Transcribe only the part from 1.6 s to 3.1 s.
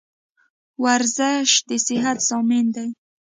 دصحت ضامن دي.